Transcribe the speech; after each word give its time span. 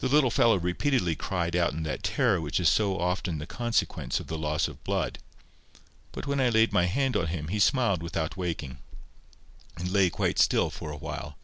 The 0.00 0.08
little 0.08 0.30
fellow 0.30 0.58
repeatedly 0.58 1.16
cried 1.16 1.56
out 1.56 1.72
in 1.72 1.82
that 1.84 2.02
terror 2.02 2.42
which 2.42 2.60
is 2.60 2.68
so 2.68 2.98
often 3.00 3.38
the 3.38 3.46
consequence 3.46 4.20
of 4.20 4.26
the 4.26 4.36
loss 4.36 4.68
of 4.68 4.84
blood; 4.84 5.18
but 6.12 6.26
when 6.26 6.42
I 6.42 6.50
laid 6.50 6.74
my 6.74 6.84
hand 6.84 7.16
on 7.16 7.28
him, 7.28 7.48
he 7.48 7.58
smiled 7.58 8.02
without 8.02 8.36
waking, 8.36 8.80
and 9.78 9.90
lay 9.90 10.10
quite 10.10 10.38
still 10.38 10.64
again 10.66 10.70
for 10.76 10.90
a 10.90 10.96
while. 10.98 11.38